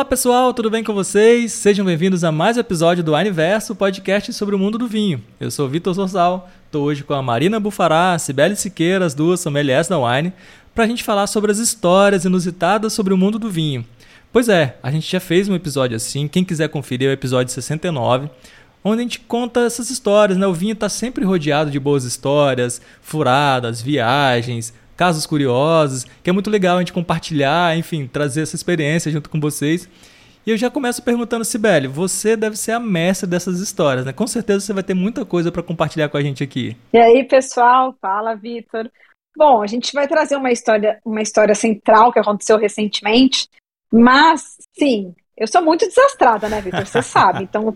Olá 0.00 0.04
pessoal, 0.06 0.54
tudo 0.54 0.70
bem 0.70 0.82
com 0.82 0.94
vocês? 0.94 1.52
Sejam 1.52 1.84
bem-vindos 1.84 2.24
a 2.24 2.32
mais 2.32 2.56
um 2.56 2.60
episódio 2.60 3.04
do 3.04 3.14
Aniverso, 3.14 3.76
podcast 3.76 4.32
sobre 4.32 4.54
o 4.54 4.58
mundo 4.58 4.78
do 4.78 4.88
vinho. 4.88 5.22
Eu 5.38 5.50
sou 5.50 5.68
Vitor 5.68 5.94
Sorsal, 5.94 6.48
estou 6.64 6.84
hoje 6.84 7.04
com 7.04 7.12
a 7.12 7.20
Marina 7.20 7.60
Bufará, 7.60 8.14
a 8.14 8.18
Cibele 8.18 8.56
Siqueira, 8.56 9.04
as 9.04 9.12
duas 9.12 9.40
sommeliers 9.40 9.88
da 9.88 9.98
Wine, 9.98 10.32
para 10.74 10.84
a 10.84 10.86
gente 10.86 11.04
falar 11.04 11.26
sobre 11.26 11.52
as 11.52 11.58
histórias 11.58 12.24
inusitadas 12.24 12.94
sobre 12.94 13.12
o 13.12 13.16
mundo 13.16 13.38
do 13.38 13.50
vinho. 13.50 13.84
Pois 14.32 14.48
é, 14.48 14.78
a 14.82 14.90
gente 14.90 15.06
já 15.06 15.20
fez 15.20 15.50
um 15.50 15.54
episódio 15.54 15.98
assim, 15.98 16.26
quem 16.26 16.44
quiser 16.44 16.70
conferir 16.70 17.08
é 17.08 17.10
o 17.10 17.12
episódio 17.12 17.52
69, 17.52 18.30
onde 18.82 19.00
a 19.00 19.02
gente 19.02 19.20
conta 19.20 19.66
essas 19.66 19.90
histórias, 19.90 20.38
né? 20.38 20.46
O 20.46 20.54
vinho 20.54 20.72
está 20.72 20.88
sempre 20.88 21.26
rodeado 21.26 21.70
de 21.70 21.78
boas 21.78 22.04
histórias, 22.04 22.80
furadas, 23.02 23.82
viagens, 23.82 24.72
casos 25.00 25.24
curiosos, 25.24 26.04
que 26.22 26.28
é 26.28 26.32
muito 26.32 26.50
legal 26.50 26.76
a 26.76 26.80
gente 26.80 26.92
compartilhar, 26.92 27.74
enfim, 27.74 28.06
trazer 28.06 28.42
essa 28.42 28.54
experiência 28.54 29.10
junto 29.10 29.30
com 29.30 29.40
vocês. 29.40 29.88
E 30.46 30.50
eu 30.50 30.58
já 30.58 30.70
começo 30.70 31.02
perguntando, 31.02 31.42
Sibeli, 31.42 31.88
você 31.88 32.36
deve 32.36 32.54
ser 32.54 32.72
a 32.72 32.78
mestra 32.78 33.26
dessas 33.26 33.60
histórias, 33.60 34.04
né? 34.04 34.12
Com 34.12 34.26
certeza 34.26 34.60
você 34.60 34.74
vai 34.74 34.82
ter 34.82 34.92
muita 34.92 35.24
coisa 35.24 35.50
para 35.50 35.62
compartilhar 35.62 36.10
com 36.10 36.18
a 36.18 36.22
gente 36.22 36.44
aqui. 36.44 36.76
E 36.92 36.98
aí, 36.98 37.24
pessoal? 37.24 37.96
Fala, 37.98 38.34
Vitor. 38.34 38.90
Bom, 39.34 39.62
a 39.62 39.66
gente 39.66 39.90
vai 39.94 40.06
trazer 40.06 40.36
uma 40.36 40.52
história, 40.52 41.00
uma 41.02 41.22
história 41.22 41.54
central 41.54 42.12
que 42.12 42.18
aconteceu 42.18 42.58
recentemente, 42.58 43.48
mas, 43.90 44.58
sim, 44.78 45.14
eu 45.34 45.46
sou 45.46 45.62
muito 45.62 45.88
desastrada, 45.88 46.46
né, 46.46 46.60
Vitor? 46.60 46.84
Você 46.84 47.00
sabe. 47.00 47.44
Então, 47.48 47.74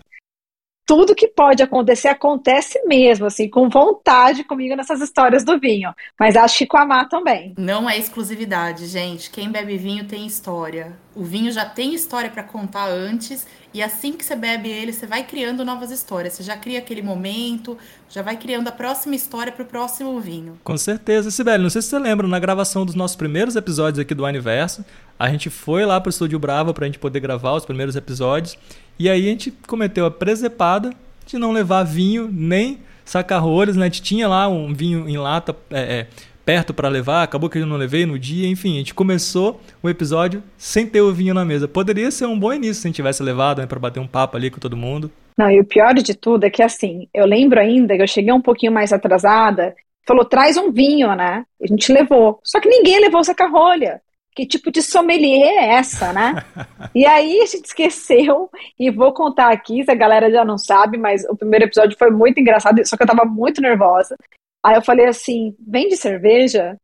tudo 0.86 1.14
que 1.14 1.28
pode 1.28 1.62
acontecer 1.62 2.08
acontece 2.08 2.78
mesmo, 2.86 3.26
assim, 3.26 3.48
com 3.48 3.68
vontade 3.68 4.44
comigo 4.44 4.76
nessas 4.76 5.00
histórias 5.00 5.44
do 5.44 5.58
vinho. 5.58 5.92
Mas 6.18 6.36
acho 6.36 6.58
que 6.58 6.66
com 6.66 6.76
a 6.76 6.84
Má 6.84 7.04
também. 7.06 7.54
Não 7.56 7.88
é 7.88 7.98
exclusividade, 7.98 8.86
gente. 8.86 9.30
Quem 9.30 9.50
bebe 9.50 9.78
vinho 9.78 10.04
tem 10.04 10.26
história. 10.26 10.92
O 11.14 11.22
vinho 11.22 11.50
já 11.50 11.64
tem 11.64 11.94
história 11.94 12.28
para 12.28 12.42
contar 12.42 12.88
antes, 12.88 13.46
e 13.72 13.82
assim 13.82 14.12
que 14.12 14.24
você 14.24 14.34
bebe 14.36 14.68
ele, 14.68 14.92
você 14.92 15.06
vai 15.06 15.24
criando 15.24 15.64
novas 15.64 15.90
histórias. 15.90 16.34
Você 16.34 16.42
já 16.42 16.56
cria 16.56 16.80
aquele 16.80 17.02
momento, 17.02 17.78
já 18.08 18.20
vai 18.20 18.36
criando 18.36 18.68
a 18.68 18.72
próxima 18.72 19.14
história 19.14 19.52
para 19.52 19.62
o 19.62 19.66
próximo 19.66 20.20
vinho. 20.20 20.58
Com 20.62 20.76
certeza. 20.76 21.30
Sibeli, 21.30 21.62
não 21.62 21.70
sei 21.70 21.82
se 21.82 21.88
você 21.88 21.98
lembra, 21.98 22.26
na 22.26 22.38
gravação 22.38 22.84
dos 22.84 22.94
nossos 22.94 23.16
primeiros 23.16 23.56
episódios 23.56 23.98
aqui 24.00 24.14
do 24.14 24.26
Aniverso, 24.26 24.84
a 25.18 25.28
gente 25.30 25.48
foi 25.48 25.86
lá 25.86 26.00
para 26.00 26.08
o 26.08 26.10
Estúdio 26.10 26.38
Brava 26.38 26.74
para 26.74 26.84
a 26.84 26.88
gente 26.88 26.98
poder 26.98 27.20
gravar 27.20 27.52
os 27.54 27.64
primeiros 27.64 27.96
episódios. 27.96 28.58
E 28.98 29.08
aí 29.08 29.26
a 29.26 29.30
gente 29.30 29.50
cometeu 29.66 30.06
a 30.06 30.10
presepada 30.10 30.90
de 31.26 31.38
não 31.38 31.52
levar 31.52 31.82
vinho 31.82 32.28
nem 32.32 32.78
sacarrolhos, 33.04 33.76
né? 33.76 33.82
A 33.82 33.88
gente 33.88 34.02
tinha 34.02 34.28
lá 34.28 34.48
um 34.48 34.72
vinho 34.72 35.08
em 35.08 35.16
lata 35.16 35.54
é, 35.70 35.80
é, 35.80 36.06
perto 36.44 36.72
para 36.72 36.88
levar, 36.88 37.22
acabou 37.22 37.48
que 37.50 37.58
eu 37.58 37.66
não 37.66 37.76
levei 37.76 38.06
no 38.06 38.18
dia, 38.18 38.48
enfim, 38.48 38.74
a 38.74 38.78
gente 38.78 38.94
começou 38.94 39.60
o 39.82 39.88
episódio 39.88 40.42
sem 40.56 40.86
ter 40.86 41.00
o 41.00 41.12
vinho 41.12 41.34
na 41.34 41.44
mesa. 41.44 41.66
Poderia 41.66 42.10
ser 42.10 42.26
um 42.26 42.38
bom 42.38 42.52
início 42.52 42.82
se 42.82 42.86
a 42.86 42.88
gente 42.88 42.96
tivesse 42.96 43.22
levado 43.22 43.60
né, 43.60 43.66
para 43.66 43.80
bater 43.80 44.00
um 44.00 44.06
papo 44.06 44.36
ali 44.36 44.50
com 44.50 44.58
todo 44.58 44.76
mundo. 44.76 45.10
Não, 45.36 45.50
e 45.50 45.60
o 45.60 45.64
pior 45.64 45.94
de 45.94 46.14
tudo 46.14 46.44
é 46.44 46.50
que 46.50 46.62
assim, 46.62 47.08
eu 47.12 47.26
lembro 47.26 47.58
ainda 47.58 47.96
que 47.96 48.02
eu 48.02 48.06
cheguei 48.06 48.32
um 48.32 48.40
pouquinho 48.40 48.72
mais 48.72 48.92
atrasada, 48.92 49.74
falou, 50.06 50.24
traz 50.24 50.56
um 50.56 50.70
vinho, 50.70 51.14
né? 51.14 51.44
A 51.60 51.66
gente 51.66 51.92
levou. 51.92 52.40
Só 52.44 52.60
que 52.60 52.68
ninguém 52.68 53.00
levou 53.00 53.24
saca-rolha 53.24 54.00
que 54.34 54.46
tipo 54.46 54.70
de 54.70 54.82
sommelier 54.82 55.64
é 55.64 55.68
essa, 55.74 56.12
né? 56.12 56.44
e 56.94 57.06
aí 57.06 57.40
a 57.40 57.46
gente 57.46 57.66
esqueceu, 57.66 58.50
e 58.78 58.90
vou 58.90 59.12
contar 59.12 59.52
aqui, 59.52 59.84
se 59.84 59.90
a 59.90 59.94
galera 59.94 60.30
já 60.30 60.44
não 60.44 60.58
sabe, 60.58 60.98
mas 60.98 61.24
o 61.28 61.36
primeiro 61.36 61.66
episódio 61.66 61.96
foi 61.98 62.10
muito 62.10 62.40
engraçado, 62.40 62.84
só 62.86 62.96
que 62.96 63.02
eu 63.02 63.06
tava 63.06 63.24
muito 63.24 63.60
nervosa. 63.60 64.16
Aí 64.64 64.76
eu 64.76 64.82
falei 64.82 65.06
assim: 65.06 65.54
vende 65.60 65.96
cerveja? 65.96 66.76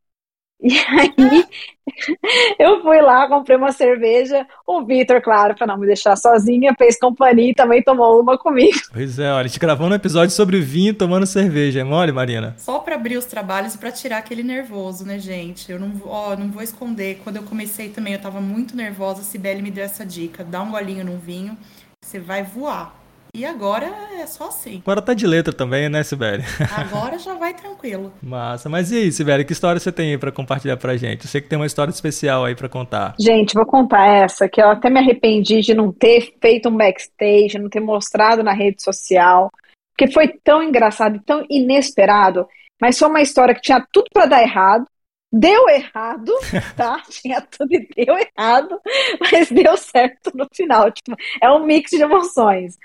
E 0.62 0.76
aí 0.78 1.46
eu 2.58 2.82
fui 2.82 3.00
lá, 3.00 3.26
comprei 3.28 3.56
uma 3.56 3.72
cerveja. 3.72 4.46
O 4.66 4.84
Vitor, 4.84 5.20
claro, 5.22 5.54
para 5.54 5.66
não 5.66 5.78
me 5.78 5.86
deixar 5.86 6.16
sozinha, 6.16 6.74
fez 6.76 6.98
companhia 6.98 7.50
e 7.50 7.54
também 7.54 7.82
tomou 7.82 8.20
uma 8.20 8.36
comigo. 8.36 8.78
Pois 8.92 9.18
é, 9.18 9.32
olha, 9.32 9.44
a 9.44 9.46
gente 9.46 9.58
gravou 9.58 9.88
um 9.88 9.94
episódio 9.94 10.34
sobre 10.34 10.60
vinho 10.60 10.94
tomando 10.94 11.26
cerveja. 11.26 11.80
É 11.80 11.84
mole, 11.84 12.12
Marina? 12.12 12.54
Só 12.58 12.78
para 12.78 12.94
abrir 12.94 13.16
os 13.16 13.24
trabalhos 13.24 13.74
e 13.74 13.78
para 13.78 13.90
tirar 13.90 14.18
aquele 14.18 14.42
nervoso, 14.42 15.04
né, 15.06 15.18
gente? 15.18 15.70
Eu 15.72 15.78
não, 15.78 15.92
ó, 16.04 16.36
não 16.36 16.50
vou 16.50 16.62
esconder. 16.62 17.20
Quando 17.24 17.36
eu 17.36 17.42
comecei 17.42 17.88
também, 17.88 18.12
eu 18.12 18.20
tava 18.20 18.40
muito 18.40 18.76
nervosa. 18.76 19.22
A 19.22 19.24
Sibeli 19.24 19.62
me 19.62 19.70
deu 19.70 19.84
essa 19.84 20.04
dica: 20.04 20.44
dá 20.44 20.62
um 20.62 20.70
golinho 20.70 21.04
num 21.04 21.18
vinho, 21.18 21.56
você 22.02 22.18
vai 22.18 22.42
voar. 22.42 22.99
E 23.34 23.44
agora 23.44 23.86
é 24.18 24.26
só 24.26 24.48
assim. 24.48 24.78
Agora 24.82 25.00
tá 25.00 25.14
de 25.14 25.26
letra 25.26 25.52
também, 25.52 25.88
né, 25.88 26.02
Sibeli? 26.02 26.42
Agora 26.76 27.18
já 27.18 27.34
vai 27.34 27.54
tranquilo. 27.54 28.12
Massa. 28.22 28.68
Mas 28.68 28.90
e 28.90 28.96
aí, 28.96 29.12
Sibeli, 29.12 29.44
que 29.44 29.52
história 29.52 29.80
você 29.80 29.92
tem 29.92 30.10
aí 30.10 30.18
pra 30.18 30.32
compartilhar 30.32 30.76
pra 30.76 30.96
gente? 30.96 31.24
Eu 31.24 31.30
sei 31.30 31.40
que 31.40 31.48
tem 31.48 31.58
uma 31.58 31.66
história 31.66 31.90
especial 31.90 32.44
aí 32.44 32.54
pra 32.54 32.68
contar. 32.68 33.14
Gente, 33.18 33.54
vou 33.54 33.64
contar 33.64 34.06
essa, 34.06 34.48
que 34.48 34.60
eu 34.60 34.68
até 34.68 34.90
me 34.90 34.98
arrependi 34.98 35.60
de 35.60 35.74
não 35.74 35.92
ter 35.92 36.34
feito 36.40 36.68
um 36.68 36.76
backstage, 36.76 37.58
não 37.58 37.68
ter 37.68 37.80
mostrado 37.80 38.42
na 38.42 38.52
rede 38.52 38.82
social, 38.82 39.50
porque 39.96 40.12
foi 40.12 40.28
tão 40.28 40.62
engraçado 40.62 41.16
e 41.16 41.20
tão 41.20 41.44
inesperado, 41.48 42.48
mas 42.80 42.98
foi 42.98 43.08
uma 43.08 43.20
história 43.20 43.54
que 43.54 43.60
tinha 43.60 43.86
tudo 43.92 44.06
para 44.12 44.26
dar 44.26 44.42
errado, 44.42 44.86
deu 45.32 45.68
errado, 45.68 46.32
tá? 46.76 47.02
Tinha 47.08 47.40
tudo 47.42 47.72
e 47.72 47.86
deu 47.94 48.16
errado, 48.16 48.80
mas 49.20 49.50
deu 49.50 49.76
certo 49.76 50.30
no 50.34 50.46
final. 50.54 50.90
Tipo, 50.90 51.16
é 51.42 51.50
um 51.50 51.64
mix 51.64 51.90
de 51.90 52.02
emoções. 52.02 52.78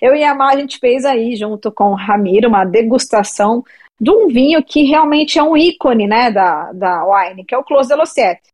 Eu 0.00 0.14
e 0.14 0.24
a 0.24 0.34
Mar, 0.34 0.54
a 0.54 0.60
gente 0.60 0.78
fez 0.78 1.04
aí, 1.04 1.36
junto 1.36 1.70
com 1.70 1.92
o 1.92 1.94
Ramiro, 1.94 2.48
uma 2.48 2.64
degustação 2.64 3.62
de 4.00 4.10
um 4.10 4.28
vinho 4.28 4.64
que 4.64 4.84
realmente 4.84 5.38
é 5.38 5.42
um 5.42 5.56
ícone, 5.56 6.06
né, 6.06 6.30
da, 6.30 6.72
da 6.72 7.04
wine, 7.04 7.44
que 7.44 7.54
é 7.54 7.58
o 7.58 7.64
Close 7.64 7.90
de 7.90 7.94
Lociete. 7.94 8.50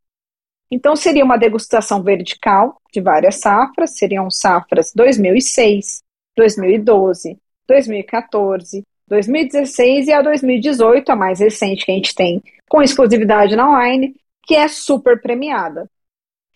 Então, 0.71 0.97
seria 0.97 1.25
uma 1.25 1.37
degustação 1.37 2.03
vertical 2.03 2.81
de 2.93 3.01
várias 3.01 3.37
safras, 3.37 3.97
seriam 3.97 4.29
safras 4.29 4.93
2006, 4.93 6.03
2012, 6.37 7.39
2014, 7.69 8.85
2016 9.07 10.09
e 10.09 10.13
a 10.13 10.23
2018, 10.23 11.09
a 11.11 11.17
mais 11.17 11.39
recente 11.39 11.85
que 11.85 11.93
a 11.93 11.95
gente 11.95 12.15
tem 12.15 12.43
com 12.69 12.83
exclusividade 12.83 13.55
na 13.55 13.79
Wine, 13.79 14.17
que 14.43 14.57
é 14.57 14.67
super 14.67 15.21
premiada. 15.21 15.89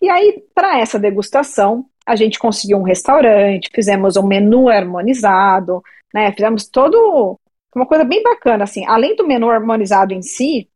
E 0.01 0.09
aí, 0.09 0.43
para 0.53 0.79
essa 0.79 0.99
degustação, 0.99 1.85
a 2.05 2.15
gente 2.15 2.39
conseguiu 2.39 2.77
um 2.77 2.83
restaurante, 2.83 3.69
fizemos 3.73 4.17
um 4.17 4.25
menu 4.25 4.69
harmonizado, 4.69 5.81
né? 6.13 6.31
Fizemos 6.31 6.67
todo 6.67 7.39
uma 7.75 7.85
coisa 7.85 8.03
bem 8.03 8.21
bacana, 8.21 8.63
assim. 8.63 8.85
Além 8.85 9.15
do 9.15 9.25
menu 9.25 9.49
harmonizado 9.49 10.13
em 10.13 10.21
si, 10.21 10.67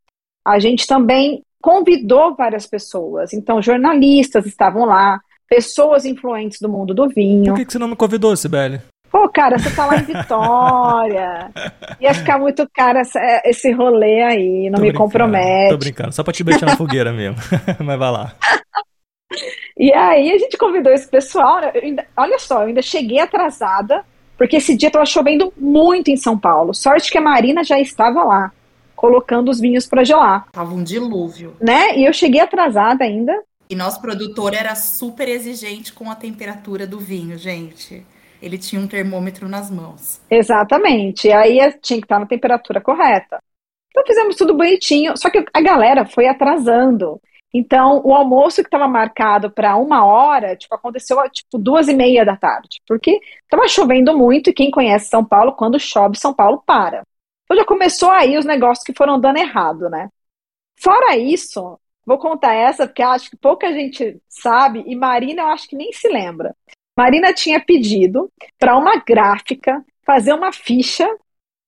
a 0.45 0.59
gente 0.59 0.87
também 0.87 1.43
convidou 1.61 2.35
várias 2.35 2.67
pessoas. 2.67 3.33
Então, 3.33 3.61
jornalistas 3.61 4.45
estavam 4.45 4.85
lá, 4.85 5.19
pessoas 5.49 6.05
influentes 6.05 6.59
do 6.61 6.69
mundo 6.69 6.93
do 6.93 7.09
vinho. 7.09 7.53
Por 7.53 7.55
que, 7.55 7.65
que 7.65 7.71
você 7.73 7.79
não 7.79 7.87
me 7.87 7.95
convidou, 7.95 8.35
Sibeli? 8.35 8.79
Pô, 9.11 9.29
cara, 9.29 9.57
você 9.57 9.71
tá 9.73 9.85
lá 9.85 9.97
em 9.97 10.03
Vitória. 10.03 11.49
Ia 12.01 12.13
ficar 12.13 12.37
muito 12.37 12.69
caro 12.73 12.99
esse 13.45 13.71
rolê 13.71 14.21
aí, 14.21 14.69
não 14.69 14.77
tô 14.77 14.81
me 14.81 14.93
compromete. 14.93 15.69
Tô 15.69 15.77
brincando, 15.77 16.11
só 16.11 16.21
pra 16.21 16.33
te 16.33 16.43
deixar 16.43 16.65
na 16.65 16.75
fogueira 16.75 17.13
mesmo. 17.13 17.37
Mas 17.79 17.97
vai 17.97 18.11
lá. 18.11 18.35
E 19.77 19.93
aí 19.93 20.31
a 20.31 20.37
gente 20.37 20.57
convidou 20.57 20.91
esse 20.93 21.07
pessoal. 21.07 21.61
Né? 21.61 21.71
Ainda, 21.81 22.07
olha 22.15 22.39
só, 22.39 22.61
eu 22.61 22.67
ainda 22.67 22.81
cheguei 22.81 23.19
atrasada, 23.19 24.05
porque 24.37 24.57
esse 24.57 24.75
dia 24.75 24.87
estava 24.87 25.05
chovendo 25.05 25.53
muito 25.57 26.09
em 26.09 26.17
São 26.17 26.37
Paulo. 26.37 26.73
Sorte 26.73 27.11
que 27.11 27.17
a 27.17 27.21
Marina 27.21 27.63
já 27.63 27.79
estava 27.79 28.23
lá, 28.23 28.51
colocando 28.95 29.49
os 29.49 29.59
vinhos 29.59 29.85
para 29.87 30.03
gelar. 30.03 30.47
Tava 30.51 30.73
um 30.73 30.83
dilúvio. 30.83 31.55
Né? 31.59 31.97
E 31.97 32.05
eu 32.05 32.13
cheguei 32.13 32.41
atrasada 32.41 33.03
ainda. 33.03 33.33
E 33.69 33.75
nosso 33.75 33.99
produtor 33.99 34.53
era 34.53 34.75
super 34.75 35.27
exigente 35.27 35.91
com 35.91 36.09
a 36.09 36.15
temperatura 36.15 36.85
do 36.85 36.99
vinho, 36.99 37.37
gente. 37.37 38.05
Ele 38.41 38.57
tinha 38.57 38.79
um 38.79 38.87
termômetro 38.87 39.49
nas 39.49 39.71
mãos. 39.71 40.21
Exatamente. 40.29 41.27
E 41.27 41.33
aí 41.33 41.57
tinha 41.81 41.99
que 41.99 42.05
estar 42.05 42.19
na 42.19 42.27
temperatura 42.27 42.79
correta. 42.79 43.39
Então 43.89 44.03
fizemos 44.05 44.35
tudo 44.35 44.53
bonitinho, 44.53 45.17
só 45.17 45.29
que 45.29 45.43
a 45.53 45.61
galera 45.61 46.05
foi 46.05 46.27
atrasando. 46.27 47.19
Então, 47.57 48.01
o 48.03 48.13
almoço 48.13 48.61
que 48.61 48.67
estava 48.67 48.85
marcado 48.85 49.49
para 49.49 49.77
uma 49.77 50.03
hora, 50.03 50.57
tipo, 50.57 50.75
aconteceu 50.75 51.17
tipo 51.29 51.57
duas 51.57 51.87
e 51.87 51.93
meia 51.93 52.25
da 52.25 52.35
tarde, 52.35 52.81
porque 52.85 53.17
estava 53.43 53.65
chovendo 53.69 54.17
muito 54.17 54.49
e 54.49 54.53
quem 54.53 54.69
conhece 54.69 55.07
São 55.07 55.23
Paulo, 55.23 55.53
quando 55.53 55.79
chove, 55.79 56.17
São 56.17 56.33
Paulo 56.33 56.61
para. 56.65 57.03
Então 57.45 57.55
já 57.55 57.63
começou 57.63 58.11
aí 58.11 58.37
os 58.37 58.43
negócios 58.43 58.85
que 58.85 58.93
foram 58.93 59.17
dando 59.17 59.37
errado, 59.37 59.89
né? 59.89 60.09
Fora 60.77 61.15
isso, 61.15 61.79
vou 62.05 62.17
contar 62.17 62.53
essa 62.53 62.85
porque 62.85 63.01
acho 63.01 63.29
que 63.29 63.37
pouca 63.37 63.71
gente 63.71 64.19
sabe 64.27 64.83
e 64.85 64.93
Marina 64.93 65.43
eu 65.43 65.47
acho 65.47 65.69
que 65.69 65.77
nem 65.77 65.93
se 65.93 66.09
lembra. 66.09 66.53
Marina 66.97 67.33
tinha 67.33 67.63
pedido 67.63 68.29
para 68.59 68.77
uma 68.77 68.97
gráfica 68.97 69.81
fazer 70.05 70.33
uma 70.33 70.51
ficha 70.51 71.07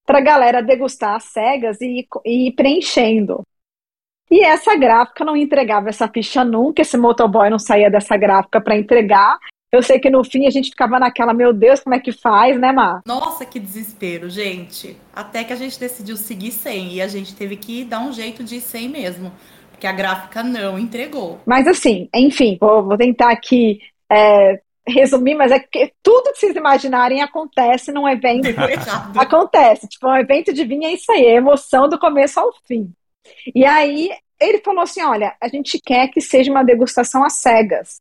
para 0.05 0.17
a 0.17 0.21
galera 0.21 0.61
degustar 0.61 1.15
as 1.15 1.23
cegas 1.23 1.79
e, 1.79 2.05
e 2.25 2.47
ir 2.49 2.51
preenchendo. 2.51 3.41
E 4.29 4.43
essa 4.43 4.75
gráfica 4.75 5.23
não 5.23 5.35
entregava 5.35 5.89
essa 5.89 6.07
ficha 6.07 6.43
nunca, 6.43 6.81
esse 6.81 6.97
motoboy 6.97 7.49
não 7.49 7.59
saía 7.59 7.89
dessa 7.89 8.17
gráfica 8.17 8.59
para 8.59 8.77
entregar. 8.77 9.37
Eu 9.71 9.83
sei 9.83 9.99
que 9.99 10.09
no 10.09 10.23
fim 10.23 10.47
a 10.47 10.49
gente 10.49 10.69
ficava 10.69 10.97
naquela, 10.97 11.33
meu 11.33 11.51
Deus, 11.51 11.81
como 11.81 11.95
é 11.95 11.99
que 11.99 12.11
faz, 12.11 12.57
né, 12.57 12.71
Mar? 12.71 13.01
Nossa, 13.05 13.45
que 13.45 13.59
desespero, 13.59 14.29
gente. 14.29 14.97
Até 15.13 15.43
que 15.43 15.51
a 15.51 15.57
gente 15.57 15.79
decidiu 15.79 16.15
seguir 16.15 16.51
sem 16.51 16.93
e 16.93 17.01
a 17.01 17.07
gente 17.07 17.35
teve 17.35 17.57
que 17.57 17.83
dar 17.83 17.99
um 17.99 18.13
jeito 18.13 18.43
de 18.43 18.57
ir 18.57 18.61
sem 18.61 18.87
mesmo, 18.87 19.31
porque 19.71 19.85
a 19.85 19.91
gráfica 19.91 20.41
não 20.41 20.79
entregou. 20.79 21.39
Mas 21.45 21.67
assim, 21.67 22.09
enfim, 22.13 22.57
vou, 22.59 22.83
vou 22.83 22.97
tentar 22.97 23.29
aqui 23.29 23.79
é, 24.09 24.61
resumir, 24.87 25.35
mas 25.35 25.51
é 25.51 25.59
que 25.59 25.91
tudo 26.01 26.31
que 26.31 26.39
vocês 26.39 26.55
imaginarem 26.55 27.21
acontece 27.21 27.91
num 27.91 28.07
evento. 28.07 28.47
acontece. 29.17 29.87
Tipo, 29.87 30.07
um 30.07 30.15
evento 30.15 30.53
de 30.53 30.63
vinho 30.63 30.85
é 30.85 30.93
isso 30.93 31.11
aí, 31.11 31.25
é 31.25 31.35
emoção 31.35 31.89
do 31.89 31.99
começo 31.99 32.39
ao 32.39 32.53
fim. 32.65 32.89
E 33.53 33.65
aí 33.65 34.09
ele 34.39 34.59
falou 34.59 34.81
assim: 34.81 35.01
olha, 35.03 35.35
a 35.41 35.47
gente 35.47 35.79
quer 35.83 36.07
que 36.09 36.21
seja 36.21 36.51
uma 36.51 36.63
degustação 36.63 37.23
às 37.23 37.33
cegas. 37.33 37.99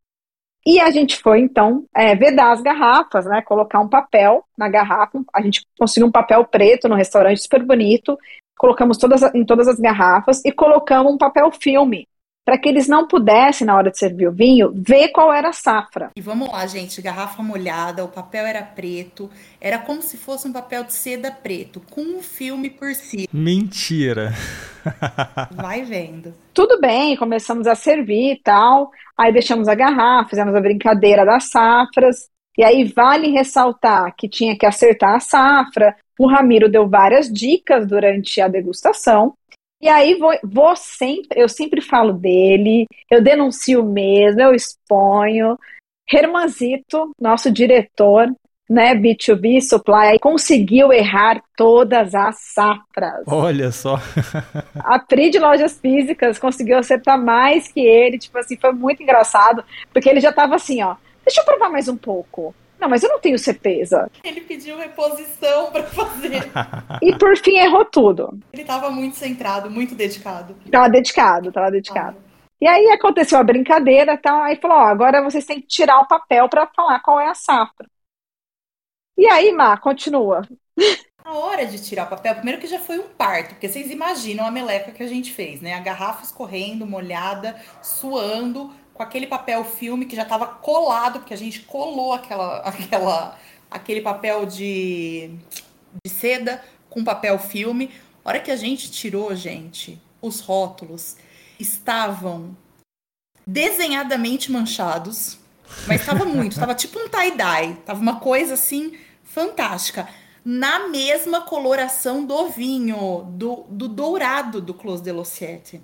E 0.67 0.81
a 0.81 0.91
gente 0.91 1.17
foi, 1.17 1.41
então, 1.41 1.85
é, 1.95 2.17
vedar 2.17 2.51
as 2.51 2.61
garrafas, 2.61 3.25
né? 3.25 3.41
Colocar 3.41 3.79
um 3.79 3.89
papel 3.89 4.45
na 4.59 4.69
garrafa. 4.69 5.23
A 5.33 5.41
gente 5.41 5.65
conseguiu 5.79 6.09
um 6.09 6.13
papel 6.13 6.45
preto 6.45 6.89
no 6.89 6.97
restaurante 6.97 7.41
super 7.41 7.63
bonito. 7.65 8.19
Colocamos 8.59 8.99
todas, 8.99 9.23
em 9.33 9.45
todas 9.45 9.69
as 9.69 9.79
garrafas 9.79 10.45
e 10.45 10.51
colocamos 10.51 11.13
um 11.13 11.19
papel 11.19 11.53
filme 11.53 12.09
para 12.47 12.57
que 12.57 12.69
eles 12.69 12.87
não 12.87 13.09
pudessem, 13.09 13.67
na 13.67 13.77
hora 13.77 13.91
de 13.91 13.99
servir 13.99 14.29
o 14.29 14.33
vinho, 14.33 14.73
ver 14.73 15.09
qual 15.09 15.35
era 15.35 15.49
a 15.49 15.53
safra. 15.53 16.13
E 16.15 16.21
vamos 16.21 16.49
lá, 16.49 16.65
gente, 16.69 17.03
garrafa 17.03 17.43
molhada, 17.43 18.05
o 18.05 18.09
papel 18.09 18.47
era 18.47 18.63
preto, 18.63 19.29
era 19.61 19.81
como 19.81 20.01
se 20.01 20.17
fosse 20.17 20.47
um 20.47 20.53
papel 20.53 20.85
de 20.85 20.93
seda 20.93 21.33
preto, 21.33 21.83
com 21.91 22.03
um 22.03 22.23
filme 22.23 22.71
por 22.71 22.95
cima. 22.95 23.27
Mentira! 23.33 24.33
Vai 25.51 25.83
vendo. 25.83 26.33
Tudo 26.55 26.81
bem, 26.81 27.17
começamos 27.17 27.67
a 27.67 27.75
servir 27.75 28.35
e 28.35 28.41
tal, 28.41 28.93
aí 29.19 29.33
deixamos 29.33 29.67
a 29.67 29.75
garrafa, 29.75 30.31
fizemos 30.31 30.55
a 30.55 30.61
brincadeira 30.61 31.27
das 31.27 31.51
safras, 31.51 32.29
e 32.57 32.63
aí 32.63 32.85
vale 32.85 33.29
ressaltar 33.33 34.15
que 34.17 34.29
tinha 34.29 34.57
que 34.57 34.65
acertar 34.65 35.17
a 35.17 35.21
safra, 35.21 35.97
o 36.17 36.29
Ramiro 36.29 36.71
deu 36.71 36.89
várias 36.89 37.31
dicas 37.31 37.87
durante 37.89 38.41
a 38.41 38.47
degustação, 38.47 39.35
e 39.81 39.89
aí 39.89 40.15
vou, 40.19 40.33
vou 40.43 40.75
sempre, 40.75 41.41
eu 41.41 41.49
sempre 41.49 41.81
falo 41.81 42.13
dele, 42.13 42.87
eu 43.11 43.23
denuncio 43.23 43.85
mesmo, 43.85 44.41
eu 44.41 44.55
exponho. 44.55 45.59
Hermanzito, 46.11 47.11
nosso 47.21 47.51
diretor, 47.51 48.33
né, 48.69 48.95
B2B 48.95 49.61
Supply, 49.61 50.19
conseguiu 50.21 50.93
errar 50.93 51.43
todas 51.57 52.15
as 52.15 52.37
safras. 52.41 53.25
Olha 53.27 53.71
só. 53.71 53.97
a 54.79 54.99
Pri 54.99 55.31
de 55.31 55.39
Lojas 55.39 55.79
Físicas 55.79 56.39
conseguiu 56.39 56.79
acertar 56.79 57.23
mais 57.23 57.69
que 57.69 57.81
ele, 57.81 58.19
tipo 58.19 58.39
assim, 58.39 58.57
foi 58.57 58.73
muito 58.73 59.03
engraçado, 59.03 59.65
porque 59.93 60.09
ele 60.09 60.21
já 60.21 60.33
tava 60.33 60.57
assim, 60.57 60.83
ó, 60.83 60.97
deixa 61.25 61.41
eu 61.41 61.45
provar 61.45 61.69
mais 61.69 61.89
um 61.89 61.97
pouco. 61.97 62.55
Não, 62.79 62.89
mas 62.89 63.03
eu 63.03 63.09
não 63.09 63.19
tenho 63.19 63.39
certeza. 63.39 64.11
Ele 64.23 64.43
pediu 64.43 64.77
reposição 64.77 65.71
para 65.71 65.85
fazer. 65.85 66.43
e 67.03 67.17
por 67.17 67.37
fim 67.37 67.57
errou 67.57 67.85
tudo. 67.85 68.39
Ele 68.53 68.63
estava 68.63 68.91
muito 68.91 69.17
centrado, 69.17 69.71
muito 69.71 69.95
dedicado. 69.95 70.55
Tava 70.71 70.89
dedicado, 70.89 71.53
tava 71.53 71.71
dedicado. 71.71 72.19
Ah. 72.21 72.27
E 72.61 72.67
aí 72.67 72.91
aconteceu 72.91 73.39
a 73.39 73.45
brincadeira 73.45 74.15
e 74.15 74.19
tal, 74.19 74.43
aí 74.43 74.57
falou, 74.57 74.79
ó, 74.79 74.87
agora 74.87 75.23
vocês 75.23 75.45
têm 75.45 75.61
que 75.61 75.67
tirar 75.67 76.01
o 76.01 76.09
papel 76.09 76.49
para 76.49 76.67
falar 76.69 77.01
qual 77.01 77.21
é 77.21 77.29
a 77.29 77.35
safra. 77.35 77.87
E 79.17 79.27
aí, 79.27 79.53
Má, 79.53 79.77
continua. 79.79 80.47
A 81.25 81.35
hora 81.35 81.67
de 81.67 81.83
tirar 81.83 82.07
o 82.07 82.11
papel, 82.11 82.35
primeiro 82.37 82.61
que 82.61 82.67
já 82.67 82.79
foi 82.79 82.99
um 82.99 83.09
parto, 83.09 83.55
porque 83.55 83.69
vocês 83.69 83.91
imaginam 83.91 84.47
a 84.47 84.51
meleca 84.51 84.93
que 84.93 85.03
a 85.03 85.09
gente 85.09 85.33
fez, 85.33 85.61
né? 85.61 85.75
A 85.75 85.81
garrafa 85.81 86.23
escorrendo, 86.23 86.87
molhada, 86.87 87.61
suando, 87.83 88.73
com 88.97 89.03
aquele 89.03 89.27
papel 89.27 89.63
filme 89.63 90.07
que 90.07 90.17
já 90.17 90.23
estava 90.23 90.47
colado, 90.47 91.19
porque 91.21 91.35
a 91.35 91.39
gente 91.39 91.61
colou 91.61 92.15
aquela, 92.15 92.59
aquela, 92.67 93.39
aquele 93.71 94.01
papel 94.01 94.47
de, 94.47 95.31
de 96.05 96.11
seda 96.11 96.65
com 96.89 97.05
papel 97.05 97.39
filme. 97.39 97.91
A 98.25 98.31
hora 98.31 98.41
que 98.41 98.51
a 98.51 98.57
gente 98.57 98.91
tirou, 98.91 99.35
gente, 99.37 100.01
os 100.21 100.41
rótulos 100.41 101.17
estavam 101.61 102.57
desenhadamente 103.47 104.51
manchados, 104.51 105.39
mas 105.87 106.01
estava 106.01 106.25
muito, 106.25 106.53
estava 106.53 106.75
tipo 106.75 106.99
um 106.99 107.09
tie-dye, 107.09 107.73
estava 107.73 108.01
uma 108.01 108.19
coisa 108.19 108.55
assim 108.55 108.99
fantástica. 109.23 110.09
Na 110.45 110.89
mesma 110.89 111.43
coloração 111.43 112.25
do 112.25 112.49
vinho, 112.49 113.25
do, 113.33 113.65
do 113.69 113.89
dourado 113.89 114.61
do 114.61 114.73
Clos 114.73 115.01
de 115.01 115.11
Lossiette. 115.11 115.81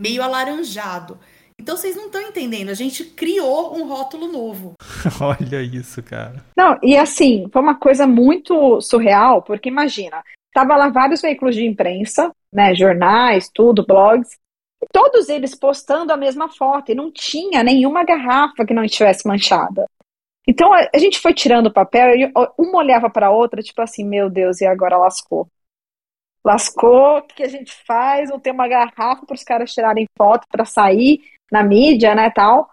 Meio 0.00 0.22
alaranjado. 0.22 1.18
Então 1.62 1.76
vocês 1.76 1.94
não 1.94 2.06
estão 2.06 2.20
entendendo, 2.20 2.70
a 2.70 2.74
gente 2.74 3.04
criou 3.04 3.78
um 3.78 3.86
rótulo 3.86 4.26
novo. 4.26 4.74
Olha 5.22 5.62
isso, 5.62 6.02
cara. 6.02 6.44
Não, 6.56 6.76
e 6.82 6.96
assim, 6.96 7.48
foi 7.52 7.62
uma 7.62 7.76
coisa 7.76 8.04
muito 8.04 8.80
surreal, 8.80 9.42
porque 9.42 9.68
imagina, 9.68 10.24
tava 10.52 10.74
lá 10.74 10.88
vários 10.88 11.22
veículos 11.22 11.54
de 11.54 11.64
imprensa, 11.64 12.32
né, 12.52 12.74
jornais, 12.74 13.48
tudo, 13.48 13.86
blogs, 13.86 14.36
todos 14.92 15.28
eles 15.28 15.54
postando 15.54 16.12
a 16.12 16.16
mesma 16.16 16.48
foto 16.48 16.90
e 16.90 16.96
não 16.96 17.12
tinha 17.12 17.62
nenhuma 17.62 18.02
garrafa 18.02 18.66
que 18.66 18.74
não 18.74 18.82
estivesse 18.82 19.28
manchada. 19.28 19.86
Então 20.44 20.72
a, 20.72 20.88
a 20.92 20.98
gente 20.98 21.20
foi 21.20 21.32
tirando 21.32 21.68
o 21.68 21.72
papel 21.72 22.08
e 22.16 22.32
uma 22.58 22.78
olhava 22.78 23.08
para 23.08 23.28
a 23.28 23.30
outra, 23.30 23.62
tipo 23.62 23.80
assim, 23.80 24.04
meu 24.04 24.28
Deus, 24.28 24.60
e 24.60 24.66
agora 24.66 24.98
lascou. 24.98 25.46
Lascou, 26.44 27.18
o 27.18 27.22
que 27.22 27.44
a 27.44 27.48
gente 27.48 27.72
faz? 27.86 28.30
Não 28.30 28.40
tem 28.40 28.52
uma 28.52 28.66
garrafa 28.66 29.24
para 29.24 29.34
os 29.36 29.44
caras 29.44 29.72
tirarem 29.72 30.08
foto 30.18 30.44
para 30.50 30.64
sair 30.64 31.20
na 31.52 31.62
mídia, 31.62 32.14
né, 32.14 32.30
tal. 32.30 32.68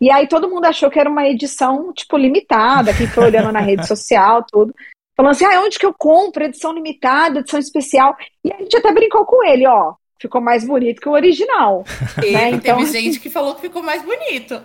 E 0.00 0.10
aí 0.10 0.28
todo 0.28 0.50
mundo 0.50 0.66
achou 0.66 0.90
que 0.90 0.98
era 0.98 1.08
uma 1.08 1.26
edição, 1.26 1.92
tipo, 1.92 2.18
limitada, 2.18 2.92
quem 2.92 3.06
foi 3.06 3.24
olhando 3.24 3.52
na 3.52 3.60
rede 3.60 3.86
social, 3.86 4.44
tudo. 4.44 4.74
Falando 5.16 5.32
assim, 5.32 5.46
ah, 5.46 5.62
onde 5.62 5.78
que 5.78 5.86
eu 5.86 5.94
compro 5.94 6.44
edição 6.44 6.74
limitada, 6.74 7.38
edição 7.38 7.58
especial? 7.58 8.14
E 8.44 8.52
a 8.52 8.58
gente 8.58 8.76
até 8.76 8.92
brincou 8.92 9.24
com 9.24 9.42
ele, 9.42 9.66
ó, 9.66 9.94
ficou 10.20 10.42
mais 10.42 10.66
bonito 10.66 11.00
que 11.00 11.08
o 11.08 11.12
original. 11.12 11.84
E 12.22 12.32
né? 12.32 12.50
então, 12.50 12.78
teve 12.78 12.90
gente 12.90 13.20
que 13.20 13.30
falou 13.30 13.54
que 13.54 13.62
ficou 13.62 13.82
mais 13.82 14.02
bonito. 14.02 14.60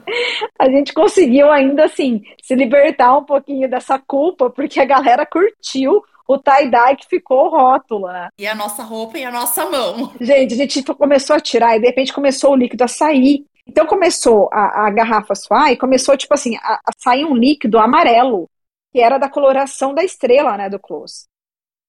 A 0.59 0.69
gente 0.69 0.93
conseguiu 0.93 1.49
ainda, 1.49 1.85
assim, 1.85 2.21
se 2.41 2.55
libertar 2.55 3.17
um 3.17 3.23
pouquinho 3.23 3.69
dessa 3.69 3.97
culpa, 3.99 4.49
porque 4.49 4.79
a 4.81 4.85
galera 4.85 5.25
curtiu 5.25 6.03
o 6.27 6.37
tie-dye 6.37 6.95
que 6.95 7.07
ficou 7.07 7.45
o 7.45 7.49
rótulo, 7.49 8.07
né? 8.07 8.29
E 8.37 8.47
a 8.47 8.55
nossa 8.55 8.83
roupa 8.83 9.17
e 9.17 9.23
a 9.23 9.31
nossa 9.31 9.65
mão. 9.69 10.11
Gente, 10.19 10.53
a 10.53 10.57
gente 10.57 10.83
começou 10.83 11.35
a 11.35 11.39
tirar 11.39 11.75
e 11.75 11.79
de 11.79 11.87
repente 11.87 12.13
começou 12.13 12.51
o 12.51 12.55
líquido 12.55 12.83
a 12.83 12.87
sair. 12.87 13.45
Então 13.71 13.85
começou 13.85 14.49
a, 14.51 14.87
a 14.87 14.89
garrafa 14.89 15.33
suar 15.33 15.71
e 15.71 15.77
começou, 15.77 16.17
tipo 16.17 16.33
assim, 16.33 16.57
a, 16.57 16.73
a, 16.85 16.91
sair 16.97 17.23
um 17.23 17.33
líquido 17.33 17.79
amarelo, 17.79 18.49
que 18.91 18.99
era 18.99 19.17
da 19.17 19.29
coloração 19.29 19.93
da 19.93 20.03
estrela, 20.03 20.57
né, 20.57 20.69
do 20.69 20.77
close. 20.77 21.25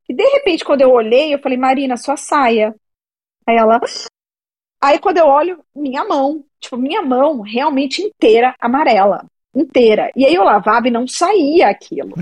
E 0.08 0.14
de 0.14 0.22
repente, 0.22 0.64
quando 0.64 0.82
eu 0.82 0.92
olhei, 0.92 1.34
eu 1.34 1.40
falei, 1.40 1.58
Marina, 1.58 1.96
sua 1.96 2.16
saia. 2.16 2.72
Aí 3.44 3.56
ela. 3.56 3.80
Aí 4.80 5.00
quando 5.00 5.18
eu 5.18 5.26
olho, 5.26 5.64
minha 5.74 6.04
mão, 6.04 6.44
tipo, 6.60 6.76
minha 6.76 7.02
mão 7.02 7.40
realmente 7.40 8.00
inteira 8.00 8.54
amarela 8.60 9.26
inteira. 9.54 10.10
E 10.16 10.24
aí 10.24 10.34
eu 10.34 10.44
lavava 10.44 10.88
e 10.88 10.90
não 10.90 11.06
saía 11.06 11.68
aquilo. 11.68 12.14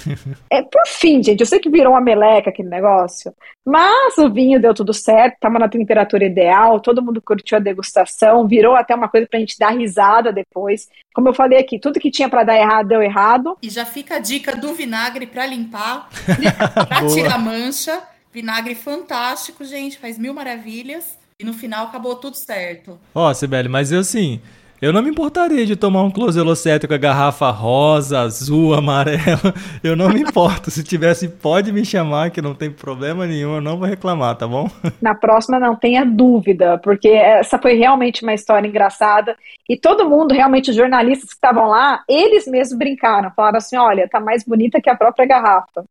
é 0.50 0.62
por 0.62 0.86
fim, 0.86 1.22
gente, 1.22 1.40
eu 1.40 1.46
sei 1.46 1.58
que 1.58 1.68
virou 1.68 1.92
uma 1.92 2.00
meleca 2.00 2.50
aquele 2.50 2.68
negócio, 2.68 3.34
mas 3.64 4.16
o 4.18 4.30
vinho 4.32 4.60
deu 4.60 4.72
tudo 4.72 4.92
certo, 4.92 5.34
estava 5.34 5.58
na 5.58 5.68
temperatura 5.68 6.24
ideal, 6.24 6.80
todo 6.80 7.02
mundo 7.02 7.20
curtiu 7.20 7.58
a 7.58 7.60
degustação, 7.60 8.46
virou 8.46 8.74
até 8.74 8.94
uma 8.94 9.08
coisa 9.08 9.26
pra 9.28 9.40
gente 9.40 9.58
dar 9.58 9.70
risada 9.70 10.32
depois. 10.32 10.88
Como 11.12 11.28
eu 11.28 11.34
falei 11.34 11.58
aqui, 11.58 11.78
tudo 11.78 12.00
que 12.00 12.10
tinha 12.10 12.28
para 12.28 12.44
dar 12.44 12.56
errado 12.56 12.88
deu 12.88 13.02
errado. 13.02 13.56
E 13.62 13.68
já 13.68 13.84
fica 13.84 14.16
a 14.16 14.18
dica 14.20 14.54
do 14.54 14.72
vinagre 14.74 15.26
para 15.26 15.46
limpar, 15.46 16.08
para 16.88 17.06
tirar 17.08 17.38
mancha. 17.38 18.02
Vinagre 18.32 18.74
fantástico, 18.74 19.64
gente, 19.64 19.96
faz 19.98 20.18
mil 20.18 20.34
maravilhas. 20.34 21.18
E 21.38 21.44
no 21.44 21.52
final 21.52 21.86
acabou 21.86 22.16
tudo 22.16 22.34
certo. 22.34 22.98
Ó, 23.14 23.30
oh, 23.30 23.34
Sibeli, 23.34 23.68
mas 23.68 23.92
eu 23.92 24.00
assim, 24.00 24.40
eu 24.80 24.92
não 24.92 25.02
me 25.02 25.10
importaria 25.10 25.64
de 25.64 25.74
tomar 25.74 26.02
um 26.02 26.10
Closelocete 26.10 26.86
com 26.86 26.94
a 26.94 26.98
garrafa 26.98 27.50
rosa, 27.50 28.20
azul, 28.20 28.74
amarela. 28.74 29.54
Eu 29.82 29.96
não 29.96 30.08
me 30.10 30.20
importo. 30.20 30.70
Se 30.70 30.84
tivesse, 30.84 31.28
pode 31.28 31.72
me 31.72 31.84
chamar, 31.84 32.30
que 32.30 32.42
não 32.42 32.54
tem 32.54 32.70
problema 32.70 33.26
nenhum. 33.26 33.54
Eu 33.54 33.60
não 33.60 33.78
vou 33.78 33.86
reclamar, 33.86 34.36
tá 34.36 34.46
bom? 34.46 34.68
Na 35.00 35.14
próxima, 35.14 35.58
não 35.58 35.74
tenha 35.74 36.04
dúvida, 36.04 36.78
porque 36.78 37.08
essa 37.08 37.58
foi 37.58 37.74
realmente 37.74 38.22
uma 38.22 38.34
história 38.34 38.68
engraçada. 38.68 39.36
E 39.68 39.78
todo 39.78 40.08
mundo, 40.08 40.34
realmente, 40.34 40.70
os 40.70 40.76
jornalistas 40.76 41.30
que 41.30 41.36
estavam 41.36 41.68
lá, 41.68 42.02
eles 42.08 42.46
mesmos 42.46 42.78
brincaram. 42.78 43.32
Falaram 43.34 43.58
assim: 43.58 43.76
olha, 43.76 44.08
tá 44.08 44.20
mais 44.20 44.44
bonita 44.44 44.80
que 44.80 44.90
a 44.90 44.96
própria 44.96 45.26
garrafa. 45.26 45.84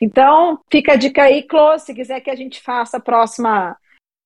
Então, 0.00 0.58
fica 0.70 0.92
a 0.92 0.96
dica 0.96 1.22
aí, 1.22 1.42
Close, 1.42 1.86
se 1.86 1.94
quiser 1.94 2.20
que 2.20 2.30
a 2.30 2.36
gente 2.36 2.60
faça 2.60 2.98
a 2.98 3.00
próxima 3.00 3.76